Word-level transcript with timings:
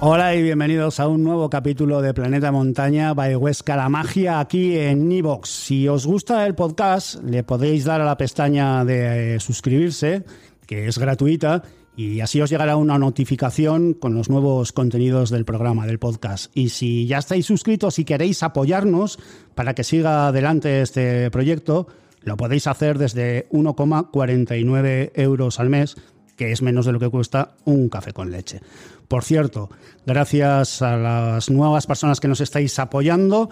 Hola 0.00 0.34
y 0.34 0.42
bienvenidos 0.42 1.00
a 1.00 1.08
un 1.08 1.24
nuevo 1.24 1.48
capítulo 1.48 2.02
de 2.02 2.12
Planeta 2.12 2.52
Montaña 2.52 3.14
by 3.14 3.34
Huesca 3.34 3.76
la 3.76 3.88
Magia 3.88 4.40
aquí 4.40 4.76
en 4.76 5.10
Evox. 5.10 5.48
Si 5.48 5.88
os 5.88 6.06
gusta 6.06 6.46
el 6.46 6.54
podcast, 6.54 7.22
le 7.24 7.42
podéis 7.44 7.86
dar 7.86 8.02
a 8.02 8.04
la 8.04 8.18
pestaña 8.18 8.84
de 8.84 9.36
eh, 9.36 9.40
suscribirse, 9.40 10.24
que 10.66 10.86
es 10.86 10.98
gratuita, 10.98 11.62
y 11.96 12.20
así 12.20 12.42
os 12.42 12.50
llegará 12.50 12.76
una 12.76 12.98
notificación 12.98 13.94
con 13.94 14.14
los 14.14 14.28
nuevos 14.28 14.72
contenidos 14.72 15.30
del 15.30 15.46
programa, 15.46 15.86
del 15.86 15.98
podcast. 15.98 16.54
Y 16.54 16.68
si 16.68 17.06
ya 17.06 17.16
estáis 17.16 17.46
suscritos 17.46 17.98
y 17.98 18.04
queréis 18.04 18.42
apoyarnos 18.42 19.18
para 19.54 19.74
que 19.74 19.82
siga 19.82 20.28
adelante 20.28 20.82
este 20.82 21.30
proyecto, 21.30 21.86
lo 22.20 22.36
podéis 22.36 22.66
hacer 22.66 22.98
desde 22.98 23.48
1,49 23.48 25.12
euros 25.14 25.58
al 25.58 25.70
mes, 25.70 25.96
que 26.36 26.52
es 26.52 26.62
menos 26.62 26.86
de 26.86 26.92
lo 26.92 27.00
que 27.00 27.08
cuesta 27.08 27.54
un 27.64 27.88
café 27.88 28.12
con 28.12 28.30
leche. 28.30 28.60
Por 29.08 29.24
cierto, 29.24 29.70
gracias 30.04 30.82
a 30.82 30.96
las 30.96 31.50
nuevas 31.50 31.86
personas 31.86 32.20
que 32.20 32.28
nos 32.28 32.40
estáis 32.40 32.78
apoyando 32.78 33.48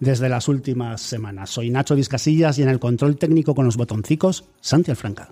desde 0.00 0.28
las 0.28 0.48
últimas 0.48 1.00
semanas. 1.00 1.50
Soy 1.50 1.70
Nacho 1.70 1.96
Discasillas 1.96 2.58
y 2.58 2.62
en 2.62 2.68
el 2.68 2.78
control 2.78 3.16
técnico 3.16 3.54
con 3.54 3.64
los 3.64 3.76
botoncicos, 3.76 4.44
Santi 4.60 4.90
Alfranca. 4.90 5.30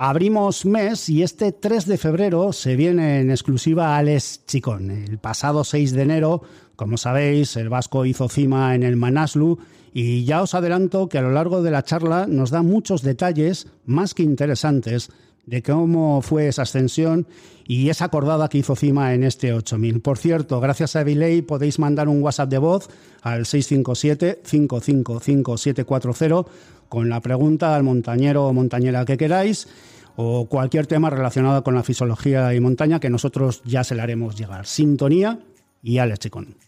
Abrimos 0.00 0.64
mes 0.64 1.08
y 1.08 1.24
este 1.24 1.50
3 1.50 1.86
de 1.86 1.98
febrero 1.98 2.52
se 2.52 2.76
viene 2.76 3.18
en 3.18 3.32
exclusiva 3.32 3.96
Alex 3.96 4.46
Chicón. 4.46 4.92
El 4.92 5.18
pasado 5.18 5.64
6 5.64 5.92
de 5.92 6.02
enero, 6.02 6.42
como 6.76 6.96
sabéis, 6.96 7.56
el 7.56 7.68
vasco 7.68 8.04
hizo 8.04 8.28
cima 8.28 8.76
en 8.76 8.84
el 8.84 8.94
Manaslu 8.94 9.58
y 9.92 10.24
ya 10.24 10.42
os 10.42 10.54
adelanto 10.54 11.08
que 11.08 11.18
a 11.18 11.22
lo 11.22 11.32
largo 11.32 11.62
de 11.62 11.70
la 11.70 11.82
charla 11.82 12.26
nos 12.26 12.50
da 12.50 12.62
muchos 12.62 13.02
detalles 13.02 13.66
más 13.84 14.14
que 14.14 14.22
interesantes 14.22 15.10
de 15.46 15.62
cómo 15.62 16.20
fue 16.20 16.48
esa 16.48 16.62
ascensión 16.62 17.26
y 17.66 17.88
esa 17.88 18.06
acordada 18.06 18.48
que 18.48 18.58
hizo 18.58 18.76
Cima 18.76 19.14
en 19.14 19.24
este 19.24 19.52
8000. 19.52 20.00
Por 20.00 20.18
cierto, 20.18 20.60
gracias 20.60 20.94
a 20.94 21.00
Eviley 21.00 21.42
podéis 21.42 21.78
mandar 21.78 22.08
un 22.08 22.22
WhatsApp 22.22 22.50
de 22.50 22.58
voz 22.58 22.88
al 23.22 23.46
657-555740 23.46 26.46
con 26.88 27.08
la 27.08 27.20
pregunta 27.20 27.74
al 27.74 27.82
montañero 27.82 28.46
o 28.46 28.52
montañera 28.52 29.04
que 29.04 29.16
queráis 29.16 29.68
o 30.16 30.46
cualquier 30.46 30.86
tema 30.86 31.10
relacionado 31.10 31.62
con 31.62 31.74
la 31.74 31.82
fisiología 31.82 32.54
y 32.54 32.60
montaña 32.60 33.00
que 33.00 33.08
nosotros 33.08 33.62
ya 33.64 33.84
se 33.84 33.94
le 33.94 34.02
haremos 34.02 34.36
llegar. 34.36 34.66
Sintonía 34.66 35.38
y 35.82 35.98
Alex 35.98 36.18
Chicón. 36.18 36.67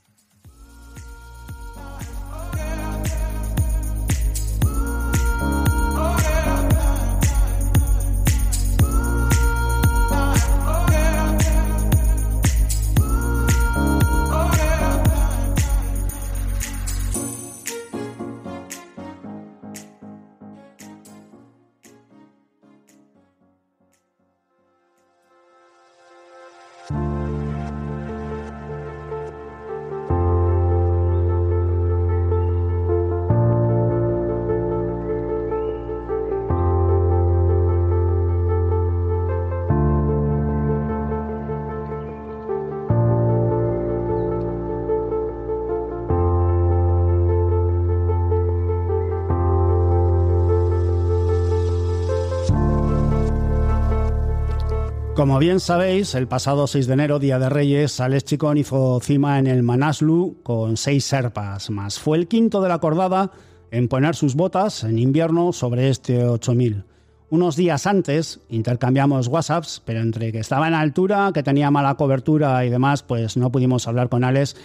Como 55.20 55.38
bien 55.38 55.60
sabéis, 55.60 56.14
el 56.14 56.28
pasado 56.28 56.66
6 56.66 56.86
de 56.86 56.94
enero, 56.94 57.18
Día 57.18 57.38
de 57.38 57.50
Reyes, 57.50 58.00
Alex 58.00 58.24
Chicón 58.24 58.56
hizo 58.56 58.98
cima 59.00 59.38
en 59.38 59.48
el 59.48 59.62
Manaslu 59.62 60.38
con 60.42 60.78
seis 60.78 61.04
serpas 61.04 61.68
más. 61.68 61.98
Fue 61.98 62.16
el 62.16 62.26
quinto 62.26 62.62
de 62.62 62.70
la 62.70 62.78
cordada 62.78 63.30
en 63.70 63.88
poner 63.88 64.16
sus 64.16 64.34
botas 64.34 64.82
en 64.82 64.98
invierno 64.98 65.52
sobre 65.52 65.90
este 65.90 66.24
8000. 66.24 66.84
Unos 67.28 67.54
días 67.54 67.86
antes 67.86 68.40
intercambiamos 68.48 69.28
WhatsApps, 69.28 69.82
pero 69.84 70.00
entre 70.00 70.32
que 70.32 70.38
estaba 70.38 70.68
en 70.68 70.72
altura, 70.74 71.32
que 71.34 71.42
tenía 71.42 71.70
mala 71.70 71.96
cobertura 71.96 72.64
y 72.64 72.70
demás, 72.70 73.02
pues 73.02 73.36
no 73.36 73.52
pudimos 73.52 73.86
hablar 73.86 74.08
con 74.08 74.24
Alex, 74.24 74.56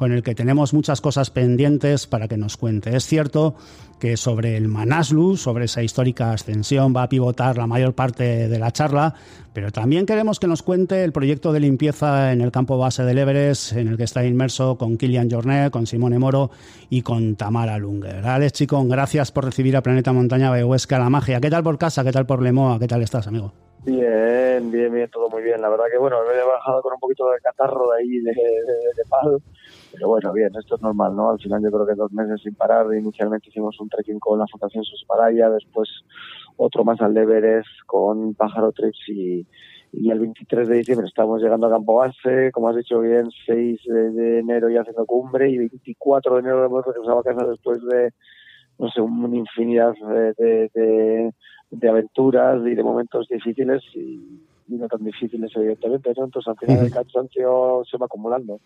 con 0.00 0.12
el 0.12 0.22
que 0.22 0.34
tenemos 0.34 0.72
muchas 0.72 1.02
cosas 1.02 1.28
pendientes 1.28 2.06
para 2.06 2.26
que 2.26 2.38
nos 2.38 2.56
cuente. 2.56 2.96
Es 2.96 3.04
cierto 3.04 3.54
que 3.98 4.16
sobre 4.16 4.56
el 4.56 4.66
Manaslu, 4.66 5.36
sobre 5.36 5.66
esa 5.66 5.82
histórica 5.82 6.32
ascensión, 6.32 6.96
va 6.96 7.02
a 7.02 7.08
pivotar 7.10 7.58
la 7.58 7.66
mayor 7.66 7.92
parte 7.92 8.48
de 8.48 8.58
la 8.58 8.70
charla, 8.70 9.12
pero 9.52 9.70
también 9.70 10.06
queremos 10.06 10.40
que 10.40 10.46
nos 10.46 10.62
cuente 10.62 11.04
el 11.04 11.12
proyecto 11.12 11.52
de 11.52 11.60
limpieza 11.60 12.32
en 12.32 12.40
el 12.40 12.50
campo 12.50 12.78
base 12.78 13.02
del 13.02 13.18
Everest, 13.18 13.74
en 13.74 13.88
el 13.88 13.98
que 13.98 14.04
está 14.04 14.24
inmerso 14.24 14.78
con 14.78 14.96
Kilian 14.96 15.30
Jornet, 15.30 15.70
con 15.70 15.86
Simone 15.86 16.18
Moro 16.18 16.50
y 16.88 17.02
con 17.02 17.36
Tamara 17.36 17.76
Lunger. 17.76 18.26
Alex 18.26 18.54
Chicón, 18.54 18.88
gracias 18.88 19.30
por 19.30 19.44
recibir 19.44 19.76
a 19.76 19.82
Planeta 19.82 20.14
Montaña 20.14 20.50
de 20.50 20.64
Huesca 20.64 20.98
La 20.98 21.10
Magia. 21.10 21.42
¿Qué 21.42 21.50
tal 21.50 21.62
por 21.62 21.76
casa? 21.76 22.04
¿Qué 22.04 22.12
tal 22.12 22.24
por 22.24 22.40
Lemoa? 22.40 22.78
¿Qué 22.78 22.88
tal 22.88 23.02
estás, 23.02 23.26
amigo? 23.26 23.52
Bien, 23.84 24.70
bien, 24.70 24.92
bien, 24.92 25.10
todo 25.10 25.30
muy 25.30 25.42
bien. 25.42 25.60
La 25.60 25.68
verdad 25.70 25.86
que, 25.90 25.98
bueno, 25.98 26.18
me 26.22 26.38
he 26.38 26.44
bajado 26.44 26.82
con 26.82 26.92
un 26.92 27.00
poquito 27.00 27.30
de 27.30 27.40
catarro 27.40 27.90
de 27.90 27.98
ahí, 27.98 28.20
de, 28.20 28.30
de, 28.32 29.04
palo 29.08 29.40
pero 29.92 30.08
bueno, 30.08 30.32
bien, 30.32 30.50
esto 30.56 30.76
es 30.76 30.82
normal, 30.82 31.16
¿no? 31.16 31.30
Al 31.30 31.40
final 31.40 31.62
yo 31.62 31.70
creo 31.70 31.86
que 31.86 31.94
dos 31.94 32.12
meses 32.12 32.40
sin 32.42 32.54
parar. 32.54 32.86
Inicialmente 32.94 33.48
hicimos 33.48 33.80
un 33.80 33.88
trekking 33.88 34.20
con 34.20 34.38
la 34.38 34.46
Fundación 34.46 34.84
Susparaya, 34.84 35.50
después 35.50 35.88
otro 36.56 36.84
más 36.84 37.00
al 37.00 37.16
Everest 37.16 37.68
con 37.86 38.34
Pájaro 38.34 38.70
Trips 38.72 39.08
y, 39.08 39.46
y 39.92 40.10
el 40.10 40.20
23 40.20 40.68
de 40.68 40.76
diciembre 40.76 41.08
estamos 41.08 41.42
llegando 41.42 41.66
a 41.66 41.70
Campo 41.70 41.96
Base, 41.96 42.52
como 42.52 42.68
has 42.68 42.76
dicho 42.76 43.00
bien, 43.00 43.30
6 43.46 43.80
de, 43.86 44.38
enero 44.40 44.68
ya 44.68 44.82
haciendo 44.82 45.06
cumbre 45.06 45.50
y 45.50 45.58
24 45.58 46.34
de 46.34 46.40
enero 46.40 46.64
hemos 46.64 46.84
regresado 46.84 47.18
a 47.18 47.24
casa 47.24 47.46
después 47.46 47.80
de, 47.82 48.12
no 48.78 48.88
sé, 48.90 49.00
una 49.00 49.36
infinidad 49.36 49.94
de, 49.94 50.34
de, 50.34 50.70
de 50.74 51.34
aventuras 51.88 52.60
y 52.66 52.74
de 52.74 52.82
momentos 52.82 53.28
difíciles 53.28 53.82
y, 53.94 54.40
y 54.68 54.74
no 54.74 54.88
tan 54.88 55.04
difíciles, 55.04 55.50
evidentemente, 55.54 56.12
¿no? 56.16 56.24
Entonces, 56.24 56.48
al 56.48 56.58
final, 56.58 56.84
el 56.86 56.92
cansancio 56.92 57.82
se 57.90 57.96
va 57.96 58.06
acumulando. 58.06 58.60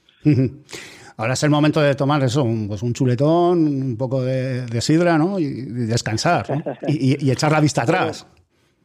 Ahora 1.16 1.34
es 1.34 1.42
el 1.42 1.50
momento 1.50 1.80
de 1.80 1.94
tomar 1.94 2.22
eso, 2.22 2.42
un, 2.42 2.66
pues 2.68 2.82
un 2.82 2.92
chuletón, 2.92 3.58
un 3.66 3.96
poco 3.96 4.22
de, 4.22 4.66
de 4.66 4.80
sidra, 4.80 5.16
¿no? 5.16 5.38
Y, 5.38 5.44
y 5.44 5.86
descansar, 5.86 6.50
¿no? 6.50 6.62
y, 6.88 7.24
y, 7.24 7.30
echar 7.30 7.52
la 7.52 7.60
vista 7.60 7.82
atrás. 7.82 8.26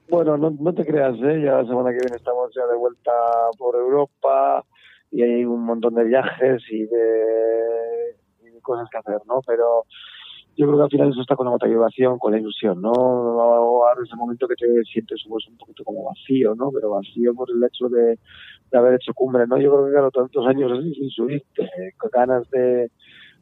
Bueno, 0.10 0.38
no, 0.38 0.52
no 0.52 0.74
te 0.74 0.86
creas, 0.86 1.16
¿eh? 1.16 1.42
ya 1.44 1.62
la 1.62 1.66
semana 1.66 1.92
que 1.92 2.00
viene 2.00 2.16
estamos 2.16 2.52
ya 2.56 2.66
de 2.66 2.76
vuelta 2.78 3.12
por 3.58 3.76
Europa 3.76 4.64
y 5.12 5.22
hay 5.22 5.46
un 5.46 5.64
montón 5.64 5.96
de 5.96 6.04
viajes 6.04 6.64
y 6.72 6.86
de, 6.86 8.16
y 8.44 8.50
de 8.50 8.62
cosas 8.62 8.88
que 8.92 8.98
hacer, 8.98 9.22
¿no? 9.28 9.42
Pero 9.46 9.86
yo 10.58 10.66
creo 10.66 10.78
que 10.78 10.84
al 10.84 10.90
final 10.90 11.10
eso 11.10 11.22
está 11.22 11.36
con 11.36 11.46
la 11.46 11.52
motivación, 11.52 12.20
con 12.20 12.34
la 12.34 12.40
ilusión, 12.40 12.82
¿no? 12.82 12.92
Ahora 12.92 14.02
ese 14.04 14.16
momento 14.16 14.48
que 14.48 14.56
te 14.56 14.84
sientes 14.84 15.24
pues, 15.28 15.48
un 15.48 15.58
poquito 15.58 15.84
como 15.84 16.06
vacío, 16.06 16.54
¿no? 16.56 16.70
Pero 16.72 16.92
vacío 16.92 17.34
por 17.34 17.50
el 17.50 17.64
hecho 17.64 17.88
de, 17.88 18.20
de 18.72 18.78
haber 18.78 18.96
hecho 18.96 19.14
cumbre, 19.14 19.48
¿no? 19.48 19.58
Yo 19.58 19.72
creo 19.72 19.86
que 19.86 19.92
claro, 19.92 20.12
tantos 20.12 20.46
años 20.48 20.72
así 20.72 20.94
sin 20.94 21.10
subir, 21.10 21.44
con 21.98 22.10
ganas 22.12 22.50
de, 22.50 22.92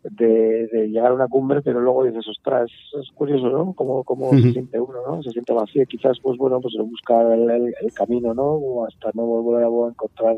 de, 0.04 0.68
de, 0.68 0.88
llegar 0.90 1.12
a 1.12 1.16
una 1.16 1.28
cumbre, 1.28 1.62
pero 1.62 1.80
luego 1.82 2.04
dices, 2.04 2.28
ostras, 2.28 2.70
es 3.02 3.12
curioso, 3.16 3.50
¿no? 3.50 3.74
Cómo, 3.74 4.04
cómo 4.04 4.30
se 4.32 4.52
siente 4.52 4.80
uno, 4.80 5.00
¿no? 5.08 5.24
Se 5.24 5.32
siente 5.32 5.54
vacío, 5.54 5.86
quizás, 5.88 6.20
pues 6.22 6.38
bueno, 6.38 6.62
pues 6.62 6.76
buscar 6.78 7.32
el, 7.32 7.50
el, 7.50 7.74
el 7.82 7.94
camino, 7.94 8.34
¿no? 8.34 8.86
Hasta 8.86 9.10
no 9.14 9.26
volver 9.26 9.64
a 9.64 9.90
encontrar 9.90 10.38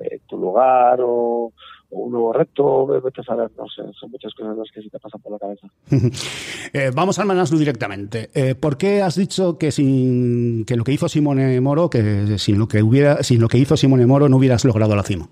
eh, 0.00 0.20
tu 0.26 0.38
lugar 0.38 1.00
o, 1.02 1.52
un 1.90 2.12
nuevo 2.12 2.32
reto, 2.32 2.86
vete 2.86 3.20
a 3.20 3.24
saber, 3.24 3.50
no 3.56 3.66
sé, 3.68 3.82
son 3.98 4.10
muchas 4.10 4.32
cosas 4.34 4.56
las 4.56 4.70
que 4.70 4.82
sí 4.82 4.90
te 4.90 4.98
pasan 4.98 5.20
por 5.20 5.32
la 5.32 5.38
cabeza. 5.38 5.68
eh, 6.72 6.90
vamos 6.94 7.18
al 7.18 7.26
Manaslu 7.26 7.58
directamente. 7.58 8.30
Eh, 8.34 8.54
¿Por 8.54 8.76
qué 8.76 9.02
has 9.02 9.16
dicho 9.16 9.58
que 9.58 9.72
sin 9.72 10.64
que 10.64 10.76
lo 10.76 10.84
que 10.84 10.92
hizo 10.92 11.08
Simone 11.08 11.60
Moro, 11.60 11.90
que 11.90 12.38
sin 12.38 12.58
lo 12.58 12.68
que 12.68 12.82
hubiera, 12.82 13.22
sin 13.22 13.40
lo 13.40 13.48
que 13.48 13.58
hizo 13.58 13.76
Simone 13.76 14.06
Moro 14.06 14.28
no 14.28 14.36
hubieras 14.36 14.64
logrado 14.64 14.94
la 14.94 15.02
cima? 15.02 15.28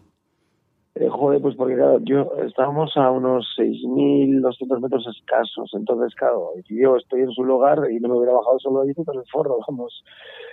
Eh, 1.00 1.08
joder, 1.08 1.40
pues 1.40 1.54
porque 1.54 1.76
claro, 1.76 2.00
yo 2.02 2.32
estábamos 2.44 2.96
a 2.96 3.08
unos 3.12 3.46
6.200 3.56 4.80
metros 4.80 5.06
escasos, 5.06 5.70
entonces 5.74 6.12
claro, 6.16 6.50
yo 6.68 6.96
estoy 6.96 7.20
en 7.20 7.30
su 7.30 7.44
lugar 7.44 7.78
y 7.88 8.00
no 8.00 8.08
me 8.08 8.16
hubiera 8.16 8.32
bajado 8.32 8.58
solo 8.58 8.80
allí 8.80 8.94
con 8.94 9.16
el 9.16 9.22
forro, 9.30 9.60
vamos, 9.68 10.02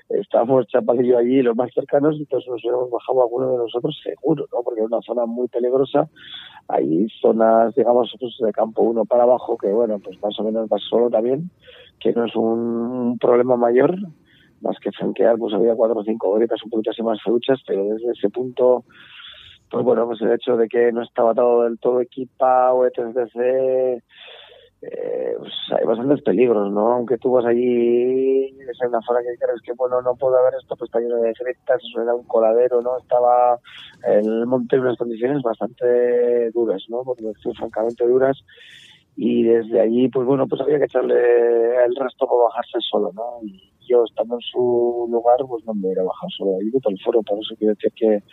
estábamos 0.09 0.68
Chapadillo 0.68 1.18
allí, 1.18 1.42
los 1.42 1.56
más 1.56 1.74
cercanos, 1.74 2.18
entonces 2.19 2.47
nos 2.47 2.63
hubiéramos 2.63 2.92
bajado 2.92 3.24
alguno 3.24 3.53
de 3.53 3.57
nosotros 3.57 4.00
seguro, 4.03 4.45
¿no? 4.53 4.62
Porque 4.62 4.81
es 4.81 4.86
una 4.88 5.01
zona 5.01 5.25
muy 5.25 5.47
peligrosa, 5.47 6.07
hay 6.68 7.07
zonas, 7.21 7.74
digamos, 7.74 8.13
pues, 8.19 8.36
de 8.39 8.51
campo 8.51 8.83
uno 8.83 9.03
para 9.06 9.24
abajo, 9.24 9.57
que 9.57 9.69
bueno, 9.69 9.98
pues 9.98 10.21
más 10.21 10.39
o 10.39 10.44
menos 10.44 10.69
vas 10.69 10.83
solo 10.88 11.09
también, 11.09 11.50
que 12.00 12.13
no 12.13 12.24
es 12.25 12.36
un 12.36 13.18
problema 13.19 13.56
mayor, 13.56 13.95
más 14.62 14.77
que 14.80 14.91
franquear, 14.91 15.39
pues 15.39 15.56
había 15.56 15.74
cuatro 15.74 16.01
o 16.01 16.03
cinco 16.03 16.30
horitas 16.30 16.63
un 16.63 16.69
poquito 16.69 16.91
así 16.91 17.01
más 17.01 17.19
feuchas, 17.24 17.62
pero 17.65 17.83
desde 17.86 18.12
ese 18.12 18.30
punto 18.30 18.83
pues 19.75 19.83
bueno, 19.83 20.06
pues 20.06 20.22
el 20.22 20.31
hecho 20.31 20.56
de 20.56 20.69
que 20.69 20.89
no 20.94 21.04
estaba 21.04 21.33
todo 21.33 21.63
del 21.63 21.77
todo 21.77 22.00
equipado, 22.00 22.88
etc., 22.88 23.27
eh, 24.81 25.36
pues 25.38 25.51
hay 25.77 25.86
bastantes 25.86 26.22
peligros, 26.22 26.72
¿no? 26.72 26.94
Aunque 26.94 27.18
tú 27.18 27.31
vas 27.31 27.44
allí, 27.44 28.45
es 28.57 28.80
una 28.88 29.01
zona 29.01 29.19
que 29.19 29.36
crees 29.38 29.62
que, 29.62 29.74
bueno, 29.74 30.01
no 30.01 30.16
puede 30.16 30.39
haber 30.39 30.54
esto, 30.54 30.77
pues 30.77 30.88
está 30.88 31.01
lleno 31.01 31.18
de 31.18 31.33
grietas, 31.38 31.81
era 32.01 32.16
un 32.16 32.24
coladero, 32.24 32.81
¿no? 32.81 32.98
Estaba 32.98 33.60
el 34.07 34.45
monte 34.45 34.77
en 34.77 34.83
unas 34.83 34.98
condiciones 34.98 35.44
bastante 35.44 36.51
duras, 36.51 36.81
¿no? 36.88 37.04
Porque 37.04 37.33
francamente 37.57 38.07
duras. 38.07 38.45
Y 39.18 39.44
desde 39.44 39.81
allí, 39.81 40.07
pues 40.07 40.25
bueno, 40.25 40.48
pues 40.48 40.62
había 40.62 40.77
que 40.77 40.86
echarle 40.86 41.83
el 41.83 41.95
resto 41.98 42.27
para 42.27 42.44
bajarse 42.44 42.77
solo, 42.80 43.12
¿no? 43.13 43.42
Yo 43.88 44.04
estando 44.04 44.36
en 44.36 44.42
su 44.42 45.08
lugar, 45.10 45.38
pues 45.48 45.64
no 45.66 45.74
me 45.74 45.88
hubiera 45.88 46.04
bajado 46.04 46.30
solo 46.38 46.58
ahí 46.60 46.72
todo 46.72 46.92
el 46.92 47.00
foro, 47.04 47.22
por 47.24 47.40
eso 47.40 47.56
quiero 47.58 47.74
decir 47.74 47.92
que, 47.96 48.24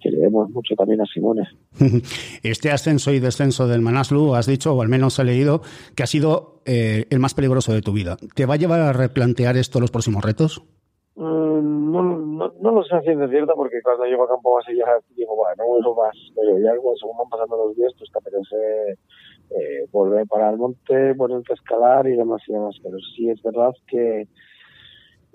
que 0.00 0.10
le 0.10 0.18
demos 0.18 0.50
mucho 0.50 0.74
también 0.74 1.00
a 1.00 1.06
Simone. 1.06 1.48
Este 2.42 2.70
ascenso 2.70 3.12
y 3.12 3.20
descenso 3.20 3.66
del 3.66 3.80
Manaslu, 3.82 4.34
has 4.34 4.46
dicho, 4.46 4.74
o 4.74 4.82
al 4.82 4.88
menos 4.88 5.18
he 5.18 5.24
leído, 5.24 5.62
que 5.94 6.02
ha 6.02 6.06
sido 6.06 6.62
eh, 6.66 7.06
el 7.10 7.18
más 7.18 7.34
peligroso 7.34 7.72
de 7.72 7.82
tu 7.82 7.92
vida. 7.92 8.16
¿Te 8.34 8.46
va 8.46 8.54
a 8.54 8.58
llevar 8.58 8.80
a 8.80 8.92
replantear 8.92 9.56
esto 9.56 9.80
los 9.80 9.90
próximos 9.90 10.24
retos? 10.24 10.62
Mm, 11.16 11.92
no, 11.92 12.02
no, 12.02 12.52
no, 12.60 12.70
lo 12.70 12.84
sé 12.84 12.94
a 12.94 13.00
ciencia 13.00 13.28
cierta 13.28 13.52
porque 13.54 13.82
cuando 13.82 14.04
llego 14.04 14.24
a 14.24 14.28
campo 14.28 14.54
base 14.54 14.76
ya 14.76 14.86
digo, 15.16 15.34
bueno, 15.34 15.54
no 15.58 15.78
uso 15.78 15.94
más, 15.94 16.14
pero 16.36 16.58
ya 16.58 16.70
según 17.00 17.18
van 17.18 17.28
pasando 17.28 17.56
los 17.56 17.76
días, 17.76 17.92
pues 17.98 18.10
te 18.12 18.18
apetece 18.18 18.98
eh, 19.50 19.86
volver 19.90 20.26
para 20.26 20.50
el 20.50 20.58
monte, 20.58 21.14
ponerte 21.16 21.52
a 21.52 21.56
escalar 21.56 22.06
y 22.06 22.16
demás 22.16 22.42
y 22.46 22.52
demás. 22.52 22.76
Pero 22.82 22.98
sí 23.16 23.28
es 23.30 23.42
verdad 23.42 23.72
que 23.88 24.28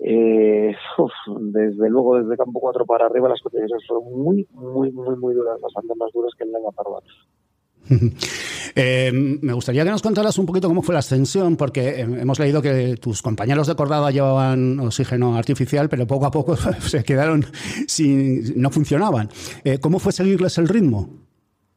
eh, 0.06 0.76
uf, 0.98 1.12
desde 1.40 1.88
luego, 1.88 2.18
desde 2.20 2.36
campo 2.36 2.60
4 2.60 2.84
para 2.84 3.06
arriba, 3.06 3.28
las 3.28 3.40
condiciones 3.40 3.86
fueron 3.86 4.12
muy, 4.12 4.46
muy, 4.52 4.92
muy, 4.92 5.16
muy 5.16 5.34
duras, 5.34 5.58
bastante 5.60 5.94
más 5.94 6.12
duras 6.12 6.32
que 6.36 6.44
en 6.44 6.52
la 6.52 6.70
Parbat. 6.70 7.04
eh, 8.74 9.10
me 9.12 9.52
gustaría 9.54 9.84
que 9.84 9.90
nos 9.90 10.02
contaras 10.02 10.38
un 10.38 10.46
poquito 10.46 10.68
cómo 10.68 10.82
fue 10.82 10.92
la 10.92 10.98
ascensión, 10.98 11.56
porque 11.56 12.00
hemos 12.00 12.38
leído 12.38 12.60
que 12.60 12.96
tus 12.96 13.22
compañeros 13.22 13.66
de 13.66 13.76
cordada 13.76 14.10
llevaban 14.10 14.78
oxígeno 14.80 15.36
artificial, 15.36 15.88
pero 15.88 16.06
poco 16.06 16.26
a 16.26 16.30
poco 16.30 16.54
se 16.80 17.02
quedaron 17.02 17.42
sin, 17.86 18.60
no 18.60 18.68
funcionaban. 18.70 19.28
Eh, 19.64 19.78
¿Cómo 19.80 19.98
fue 19.98 20.12
seguirles 20.12 20.58
el 20.58 20.68
ritmo? 20.68 21.08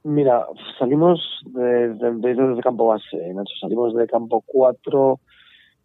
Mira, 0.03 0.45
salimos 0.77 1.19
desde, 1.45 1.93
desde, 1.95 2.41
desde 2.41 2.61
campo 2.61 2.87
base, 2.87 3.17
Nacho, 3.33 3.53
salimos 3.61 3.95
de 3.95 4.05
campo 4.07 4.43
4 4.45 5.19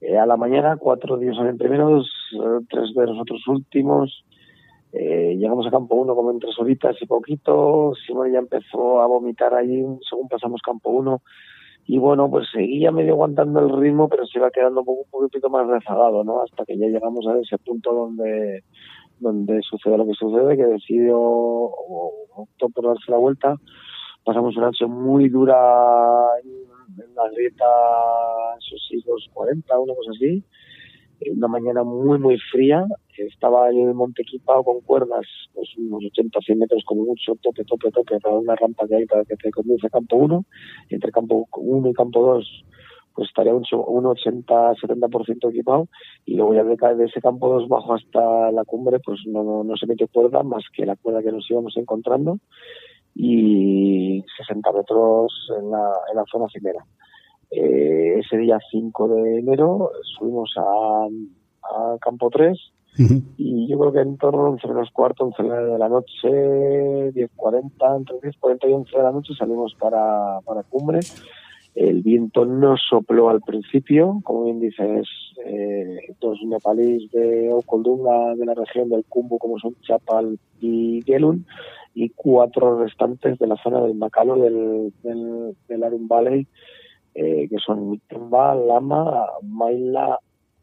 eh, 0.02 0.18
a 0.18 0.26
la 0.26 0.36
mañana, 0.36 0.76
cuatro 0.78 1.16
días 1.16 1.36
en 1.38 1.56
primeros, 1.56 2.10
eh, 2.34 2.64
tres 2.68 2.92
de 2.92 3.06
los 3.06 3.20
otros 3.20 3.46
últimos. 3.46 4.24
Eh, 4.92 5.36
llegamos 5.38 5.64
a 5.66 5.70
campo 5.70 5.94
uno 5.94 6.16
como 6.16 6.32
en 6.32 6.40
tres 6.40 6.58
horitas 6.58 6.96
y 7.00 7.06
poquito. 7.06 7.92
Simón 8.04 8.32
ya 8.32 8.40
empezó 8.40 9.00
a 9.00 9.06
vomitar 9.06 9.54
allí 9.54 9.84
según 10.10 10.28
pasamos 10.28 10.60
campo 10.60 10.90
uno. 10.90 11.22
Y 11.86 11.98
bueno, 11.98 12.28
pues 12.28 12.48
seguía 12.52 12.90
medio 12.90 13.12
aguantando 13.12 13.60
el 13.60 13.80
ritmo, 13.80 14.08
pero 14.08 14.26
se 14.26 14.38
iba 14.38 14.50
quedando 14.50 14.82
un, 14.82 15.04
poquito 15.08 15.48
más 15.50 15.68
rezagado, 15.68 16.24
¿no? 16.24 16.42
Hasta 16.42 16.64
que 16.64 16.76
ya 16.76 16.86
llegamos 16.86 17.24
a 17.28 17.38
ese 17.38 17.58
punto 17.58 17.92
donde, 17.92 18.64
donde 19.20 19.60
sucede 19.62 19.98
lo 19.98 20.06
que 20.06 20.14
sucede, 20.14 20.56
que 20.56 20.66
decidió 20.66 21.16
optó 21.16 22.68
por 22.74 22.86
darse 22.86 23.10
la 23.10 23.18
vuelta. 23.18 23.54
Pasamos 24.24 24.56
una 24.56 24.66
noche 24.66 24.86
muy 24.86 25.28
dura 25.28 25.54
en 26.44 27.14
la 27.14 27.28
grieta, 27.30 27.64
esos 29.16 29.30
40, 29.32 29.78
una 29.78 29.94
cosa 29.94 30.10
así. 30.12 30.44
Una 31.30 31.48
mañana 31.48 31.84
muy, 31.84 32.18
muy 32.18 32.38
fría. 32.50 32.84
Estaba 33.16 33.70
en 33.70 33.88
el 33.88 33.94
monte 33.94 34.22
equipado 34.22 34.64
con 34.64 34.80
cuerdas, 34.80 35.26
pues 35.54 35.68
unos 35.76 36.04
80 36.04 36.40
100 36.40 36.58
metros 36.58 36.82
como 36.84 37.04
mucho, 37.04 37.34
tope, 37.40 37.64
tope, 37.64 37.90
tope, 37.92 38.18
para 38.18 38.36
una 38.36 38.56
rampa 38.56 38.88
que 38.88 38.96
hay 38.96 39.06
para 39.06 39.24
que 39.24 39.36
te 39.36 39.50
conduce 39.50 39.86
a 39.86 39.90
campo 39.90 40.16
1. 40.16 40.44
Y 40.88 40.94
entre 40.94 41.12
campo 41.12 41.46
1 41.56 41.88
y 41.88 41.92
campo 41.92 42.20
2 42.34 42.64
pues 43.14 43.28
estaría 43.28 43.54
un, 43.54 43.64
un 43.70 44.04
80-70% 44.04 45.50
equipado 45.50 45.88
y 46.24 46.34
luego 46.34 46.54
ya 46.54 46.64
de, 46.64 46.96
de, 46.96 47.04
ese 47.04 47.20
campo 47.20 47.48
2 47.48 47.68
bajo 47.68 47.94
hasta 47.94 48.50
la 48.52 48.64
cumbre 48.64 49.00
pues 49.00 49.20
no, 49.26 49.44
no, 49.44 49.64
no 49.64 49.76
se 49.76 49.86
metió 49.86 50.08
cuerda 50.08 50.42
más 50.42 50.64
que 50.74 50.86
la 50.86 50.96
cuerda 50.96 51.22
que 51.22 51.30
nos 51.32 51.48
íbamos 51.50 51.76
encontrando 51.76 52.38
y 53.14 54.24
60 54.38 54.72
metros 54.72 55.50
en 55.58 55.70
la, 55.70 55.90
en 56.10 56.16
la 56.16 56.24
zona 56.30 56.46
cimera. 56.48 56.84
Eh, 57.54 58.20
ese 58.20 58.38
día 58.38 58.58
5 58.70 59.08
de 59.08 59.38
enero 59.40 59.90
subimos 60.16 60.54
a, 60.56 61.06
a 61.62 61.98
Campo 62.00 62.30
3 62.30 62.58
uh 62.98 63.02
-huh. 63.02 63.22
y 63.36 63.68
yo 63.68 63.78
creo 63.78 63.92
que 63.92 64.00
en 64.00 64.16
torno 64.16 64.46
a 64.46 64.50
11 64.50 64.68
menos 64.68 64.90
cuarto, 64.90 65.24
11 65.26 65.42
de 65.42 65.78
la 65.78 65.88
noche, 65.90 66.28
10.40, 67.12 67.96
entre 67.96 68.16
10.40 68.30 68.70
y 68.70 68.72
11 68.72 68.96
de 68.96 69.02
la 69.02 69.12
noche 69.12 69.34
salimos 69.38 69.74
para, 69.74 70.40
para 70.46 70.62
cumbre. 70.62 71.00
El 71.74 72.02
viento 72.02 72.44
no 72.44 72.76
sopló 72.76 73.30
al 73.30 73.40
principio, 73.40 74.20
como 74.24 74.44
bien 74.44 74.60
dices, 74.60 75.08
eh, 75.44 76.14
dos 76.20 76.38
nepalíes 76.44 77.10
de 77.12 77.50
Okoldunga 77.52 78.34
de 78.34 78.44
la 78.44 78.54
región 78.54 78.90
del 78.90 79.04
Kumbu, 79.06 79.38
como 79.38 79.58
son 79.58 79.74
Chapal 79.80 80.38
y 80.60 81.02
Gelun, 81.06 81.46
y 81.94 82.10
cuatro 82.10 82.78
restantes 82.82 83.38
de 83.38 83.46
la 83.46 83.56
zona 83.56 83.80
del 83.82 83.94
Macalo 83.94 84.36
del, 84.36 84.92
del, 85.02 85.56
del 85.66 85.82
Arum 85.82 86.08
Valley, 86.08 86.46
eh, 87.14 87.48
que 87.48 87.56
son 87.58 87.90
Mitemba, 87.90 88.54
Lama, 88.54 89.26
Maila, 89.42 90.18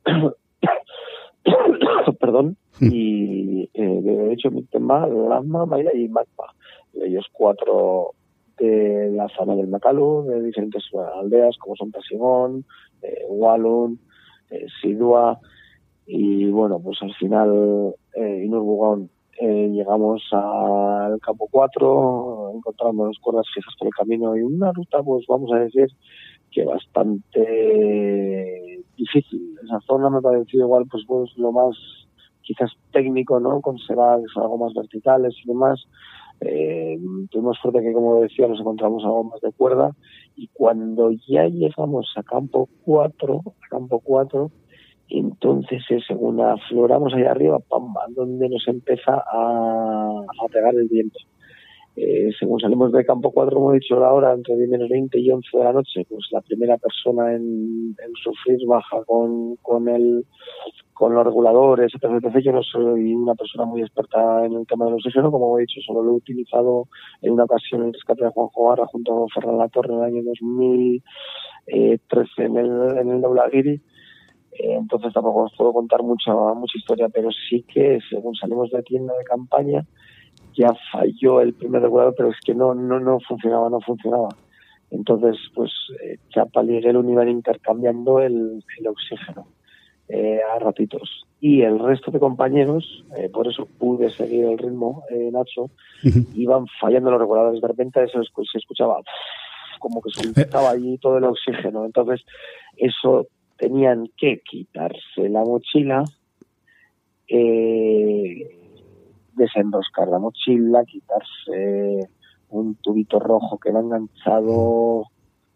perdón, 2.20 2.58
y 2.80 3.70
eh, 3.74 4.02
de 4.02 4.34
hecho 4.34 4.52
Mitemba, 4.52 5.08
Lama, 5.08 5.66
Maila 5.66 5.94
y 5.94 6.08
Magma. 6.08 6.54
Ellos 6.94 7.26
cuatro 7.32 8.12
de 8.58 9.10
la 9.12 9.28
zona 9.30 9.56
del 9.56 9.68
Macalo, 9.68 10.24
de 10.24 10.44
diferentes 10.44 10.84
aldeas 11.16 11.58
como 11.58 11.76
son 11.76 11.92
Pasimón, 11.92 12.66
eh, 13.02 13.26
Walun, 13.30 14.00
eh, 14.50 14.66
Sidua, 14.82 15.40
y 16.12 16.50
bueno, 16.50 16.82
pues 16.84 16.98
al 17.04 17.14
final 17.16 17.94
eh, 18.16 18.50
eh, 19.42 19.70
llegamos 19.70 20.24
al 20.32 21.20
campo 21.22 21.48
4, 21.52 22.54
encontramos 22.56 23.18
cuerdas 23.22 23.46
fijas 23.54 23.74
por 23.78 23.88
el 23.88 23.94
camino 23.94 24.36
y 24.36 24.42
una 24.42 24.72
ruta, 24.74 25.04
pues 25.04 25.26
vamos 25.28 25.52
a 25.54 25.60
decir 25.60 25.88
que 26.52 26.66
bastante 26.66 27.42
difícil. 28.96 29.56
Esa 29.64 29.80
zona 29.82 30.10
me 30.10 30.22
pareció 30.22 30.62
igual, 30.62 30.86
pues, 30.90 31.04
lo 31.38 31.52
más 31.52 31.76
quizás 32.42 32.72
técnico, 32.92 33.40
¿no? 33.40 33.62
Con 33.62 33.78
sebags 33.78 34.36
algo 34.36 34.58
más 34.58 34.74
verticales 34.74 35.36
y 35.44 35.48
demás. 35.48 35.86
Eh, 36.42 36.98
tuvimos 37.30 37.58
suerte 37.62 37.82
que, 37.82 37.94
como 37.94 38.22
decía, 38.22 38.48
nos 38.48 38.60
encontramos 38.60 39.04
algo 39.04 39.26
más 39.26 39.42
de 39.42 39.52
cuerda 39.52 39.96
y 40.36 40.48
cuando 40.48 41.12
ya 41.28 41.46
llegamos 41.46 42.12
a 42.16 42.24
campo 42.24 42.70
4, 42.86 43.42
a 43.46 43.68
campo 43.70 44.00
4, 44.00 44.50
Entonces, 45.10 45.84
eh, 45.90 46.00
según 46.08 46.40
afloramos 46.40 47.14
ahí 47.14 47.24
arriba, 47.24 47.60
pam, 47.60 47.94
donde 48.16 48.48
nos 48.48 48.68
empieza 48.68 49.14
a 49.16 50.48
pegar 50.52 50.76
el 50.76 50.88
viento. 50.88 51.20
Eh, 52.02 52.32
según 52.40 52.62
salimos 52.62 52.94
de 52.94 53.04
campo 53.04 53.30
4, 53.30 53.54
como 53.54 53.74
he 53.74 53.80
dicho 53.80 54.02
ahora, 54.06 54.32
entre 54.32 54.56
10 54.56 54.70
menos 54.70 54.88
20 54.88 55.20
y 55.20 55.32
11 55.32 55.58
de 55.58 55.64
la 55.66 55.74
noche, 55.74 56.06
pues 56.08 56.30
la 56.32 56.40
primera 56.40 56.78
persona 56.78 57.36
en, 57.36 57.94
sufrir 58.24 58.58
baja 58.66 59.04
con, 59.04 59.58
con, 59.58 59.90
el, 59.90 60.26
con 60.94 61.14
los 61.14 61.26
reguladores, 61.26 61.92
etc, 61.94 62.34
Yo 62.42 62.54
no 62.54 62.64
soy 62.64 63.14
una 63.14 63.36
persona 63.36 63.66
muy 63.66 63.82
experta 63.82 64.46
en 64.46 64.54
el 64.54 64.66
tema 64.66 64.86
del 64.86 64.94
oxígeno, 64.94 65.30
como 65.30 65.58
he 65.58 65.64
dicho, 65.64 65.82
solo 65.86 66.02
lo 66.02 66.12
he 66.12 66.16
utilizado 66.16 66.88
en 67.22 67.34
una 67.34 67.44
ocasión 67.44 67.82
en 67.82 67.88
el 67.88 67.94
rescate 67.94 68.24
de 68.24 68.30
Juan 68.30 68.48
Barra 68.56 68.86
junto 68.86 69.26
a 69.26 69.28
Ferran 69.34 69.58
Latorre 69.58 69.92
en 69.92 70.00
el 70.00 70.06
año 70.06 70.24
2013 70.24 72.44
en 72.46 72.56
el, 72.56 72.98
en 72.98 73.10
el 73.10 73.20
Neulagiri. 73.20 73.82
Eh, 74.54 74.76
entonces 74.78 75.12
tampoco 75.12 75.44
os 75.44 75.54
puedo 75.58 75.74
contar 75.74 76.02
mucha, 76.02 76.34
mucha 76.34 76.78
historia, 76.78 77.10
pero 77.10 77.30
sí 77.50 77.64
que 77.64 78.00
según 78.10 78.36
salimos 78.36 78.72
de 78.72 78.84
tienda 78.84 79.14
de 79.18 79.26
campaña, 79.26 79.86
ya 80.56 80.74
falló 80.92 81.42
el 81.42 81.54
primer 81.54 81.82
regulador, 81.82 82.14
pero 82.18 82.30
es 82.30 82.40
que 82.46 82.54
no, 82.54 82.74
no, 82.74 83.00
no 83.00 83.20
funcionaba, 83.20 83.70
no 83.70 83.80
funcionaba. 83.82 84.30
Entonces, 84.92 85.38
pues 85.54 85.72
eh, 86.04 86.18
Chapa 86.30 86.64
y 86.64 86.82
Gelun 86.82 87.10
iban 87.10 87.30
intercambiando 87.30 88.20
el, 88.20 88.64
el 88.80 88.88
oxígeno 88.88 89.48
eh, 90.08 90.40
a 90.54 90.60
ratitos. 90.60 91.26
Y 91.40 91.62
el 91.62 91.80
resto 91.80 92.12
de 92.12 92.20
compañeros, 92.20 93.06
eh, 93.16 93.30
por 93.30 93.48
eso 93.48 93.66
pude 93.78 94.10
seguir 94.10 94.46
el 94.46 94.58
ritmo, 94.58 95.04
eh, 95.10 95.30
Nacho, 95.32 95.70
iban 96.34 96.66
fallando 96.82 97.12
los 97.12 97.20
reguladores. 97.20 97.62
De 97.62 97.68
repente 97.68 98.04
eso 98.04 98.22
se 98.24 98.58
escuchaba 98.58 99.02
como 99.80 100.02
que 100.02 100.10
soltaba 100.10 100.72
allí 100.72 100.98
todo 100.98 101.18
el 101.18 101.24
oxígeno. 101.24 101.86
Entonces, 101.86 102.26
eso 102.76 103.28
tenían 103.58 104.10
que 104.18 104.42
quitarse 104.42 105.30
la 105.30 105.44
mochila, 105.44 106.04
eh, 107.28 108.59
desenroscar 109.40 110.08
la 110.08 110.20
mochila, 110.20 110.86
quitarse 110.86 112.10
un 112.50 112.76
tubito 112.76 113.20
rojo 113.20 113.58
que 113.58 113.72
va 113.72 113.80
enganchado, 113.80 115.06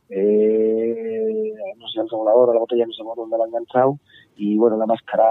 eh, 0.09 1.53
no 1.77 1.87
sé, 1.87 2.01
el 2.01 2.09
regulador 2.09 2.49
o 2.49 2.53
la 2.53 2.59
botella, 2.59 2.85
no 2.85 2.93
sé 2.93 3.03
dónde 3.03 3.37
lo 3.37 3.43
ha 3.43 3.47
enganchado, 3.47 3.99
y 4.35 4.57
bueno, 4.57 4.77
la 4.77 4.85
máscara 4.85 5.25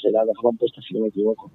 se 0.00 0.10
la 0.10 0.24
dejaban 0.24 0.56
puesta 0.56 0.80
si 0.82 0.94
no 0.94 1.00
me 1.00 1.08
equivoco. 1.08 1.50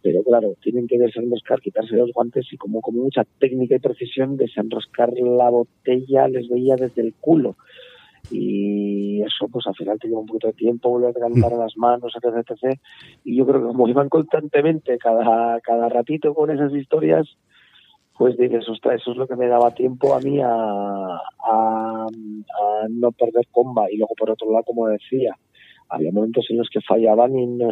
Pero 0.00 0.22
claro, 0.22 0.54
tienen 0.62 0.86
que 0.86 0.98
desenroscar, 0.98 1.60
quitarse 1.60 1.96
los 1.96 2.12
guantes 2.12 2.46
y 2.52 2.56
como, 2.56 2.80
como 2.80 3.02
mucha 3.02 3.24
técnica 3.38 3.76
y 3.76 3.80
precisión, 3.80 4.36
desenroscar 4.36 5.12
la 5.12 5.50
botella 5.50 6.28
les 6.28 6.48
veía 6.48 6.76
desde 6.76 7.02
el 7.02 7.14
culo 7.14 7.56
y 8.30 9.22
eso 9.22 9.48
pues 9.50 9.66
al 9.66 9.74
final 9.74 9.98
te 9.98 10.08
lleva 10.08 10.20
un 10.20 10.26
poquito 10.26 10.48
de 10.48 10.52
tiempo 10.54 10.90
volver 10.90 11.10
a 11.10 11.20
calentar 11.20 11.52
las 11.52 11.76
manos 11.76 12.12
etc, 12.16 12.44
etc. 12.46 12.78
Y 13.24 13.36
yo 13.36 13.46
creo 13.46 13.60
que 13.60 13.66
como 13.66 13.88
iban 13.88 14.08
constantemente 14.08 14.98
cada 14.98 15.60
cada 15.60 15.88
ratito 15.88 16.34
con 16.34 16.50
esas 16.50 16.72
historias 16.72 17.26
pues 18.16 18.36
dices 18.36 18.68
ostras 18.68 19.00
eso 19.00 19.12
es 19.12 19.16
lo 19.16 19.26
que 19.26 19.36
me 19.36 19.46
daba 19.46 19.74
tiempo 19.74 20.14
a 20.14 20.20
mí 20.20 20.40
a, 20.40 20.48
a, 20.48 22.06
no 22.90 23.12
perder 23.12 23.46
comba 23.50 23.90
y 23.90 23.96
luego 23.96 24.14
por 24.18 24.30
otro 24.30 24.50
lado 24.50 24.64
como 24.64 24.88
decía 24.88 25.36
había 25.88 26.12
momentos 26.12 26.46
en 26.50 26.58
los 26.58 26.68
que 26.68 26.80
fallaban 26.80 27.38
y 27.38 27.46
no 27.46 27.70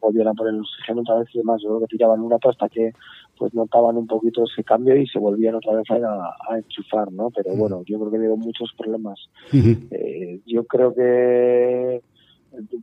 se 0.00 0.06
volvieran 0.06 0.34
por 0.34 0.48
el 0.48 0.60
oxígeno 0.60 1.02
otra 1.02 1.18
vez 1.18 1.28
y 1.34 1.38
demás. 1.38 1.60
Yo 1.62 1.68
creo 1.68 1.80
que 1.80 1.96
tiraban 1.96 2.20
un 2.20 2.30
rato 2.30 2.48
hasta 2.48 2.68
que 2.68 2.92
pues 3.36 3.54
notaban 3.54 3.96
un 3.96 4.06
poquito 4.06 4.44
ese 4.44 4.64
cambio 4.64 4.96
y 4.96 5.06
se 5.06 5.18
volvían 5.18 5.54
otra 5.54 5.74
vez 5.74 5.90
a, 5.90 6.56
enchufar, 6.56 7.10
¿no? 7.12 7.30
Pero 7.30 7.54
bueno, 7.56 7.82
yo 7.86 7.98
creo 7.98 8.10
que 8.10 8.26
ha 8.26 8.36
muchos 8.36 8.72
problemas. 8.76 9.18
Eh, 9.52 10.40
yo 10.46 10.64
creo 10.64 10.94
que 10.94 12.00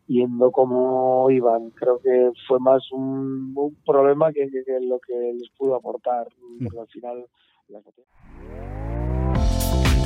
viendo 0.07 0.51
cómo 0.51 1.29
iban, 1.29 1.69
creo 1.71 1.99
que 1.99 2.31
fue 2.47 2.59
más 2.59 2.91
un, 2.91 3.53
problema 3.85 4.31
que, 4.31 4.49
lo 4.81 4.99
que 4.99 5.33
les 5.33 5.49
pudo 5.57 5.75
aportar, 5.75 6.27
porque 6.63 6.79
al 6.79 6.87
final 6.87 7.25